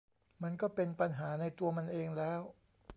[0.43, 2.39] มันก็เป็นปัญหาในตัวมันเองแล้ว